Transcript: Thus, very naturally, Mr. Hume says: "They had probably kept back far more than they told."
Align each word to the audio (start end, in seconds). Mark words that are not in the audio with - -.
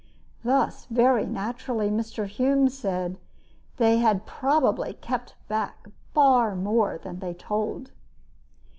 Thus, 0.43 0.85
very 0.89 1.27
naturally, 1.27 1.91
Mr. 1.91 2.25
Hume 2.25 2.69
says: 2.69 3.17
"They 3.77 3.97
had 3.99 4.25
probably 4.25 4.93
kept 4.95 5.35
back 5.47 5.89
far 6.15 6.55
more 6.55 6.97
than 6.97 7.19
they 7.19 7.35
told." 7.35 7.91